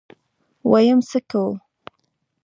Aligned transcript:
ويم 0.69 0.99
څه 1.09 1.19
کوو. 1.29 1.53